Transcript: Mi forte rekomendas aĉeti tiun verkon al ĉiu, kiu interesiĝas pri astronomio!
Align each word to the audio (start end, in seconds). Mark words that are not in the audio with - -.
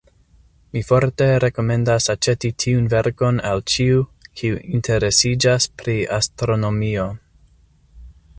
Mi 0.75 0.81
forte 0.85 1.25
rekomendas 1.43 2.07
aĉeti 2.13 2.51
tiun 2.63 2.89
verkon 2.95 3.37
al 3.51 3.61
ĉiu, 3.75 4.01
kiu 4.41 4.59
interesiĝas 4.79 5.69
pri 5.83 5.99
astronomio! 6.21 7.07